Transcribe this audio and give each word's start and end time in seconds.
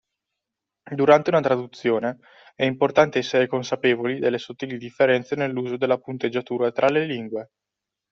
Durante 0.95 1.29
una 1.29 1.41
traduzione 1.43 2.17
è 2.55 2.65
importante 2.65 3.19
essere 3.19 3.45
consapevoli 3.45 4.17
delle 4.17 4.39
sottili 4.39 4.79
differenze 4.79 5.35
nell’uso 5.35 5.77
della 5.77 5.99
punteggiatura 5.99 6.71
tra 6.71 6.87
le 6.87 7.05
lingue 7.05 7.49